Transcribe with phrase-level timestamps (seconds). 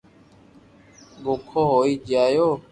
[1.23, 2.47] ڀوکو ھوئي جايو